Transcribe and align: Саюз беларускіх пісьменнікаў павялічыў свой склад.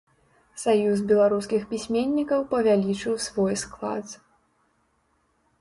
Саюз 0.61 1.03
беларускіх 1.11 1.67
пісьменнікаў 1.73 2.41
павялічыў 2.53 3.21
свой 3.27 3.55
склад. 3.65 4.19